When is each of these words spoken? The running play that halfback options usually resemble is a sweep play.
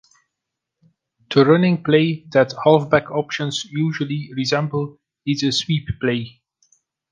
The 1.29 1.45
running 1.45 1.83
play 1.83 2.25
that 2.31 2.55
halfback 2.65 3.11
options 3.11 3.65
usually 3.65 4.31
resemble 4.35 4.97
is 5.27 5.43
a 5.43 5.51
sweep 5.51 5.87
play. 5.99 6.41